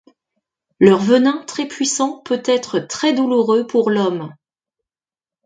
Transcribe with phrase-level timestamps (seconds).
[0.79, 4.33] Leur venin, très puissant, peut être très douloureux pour l'homme.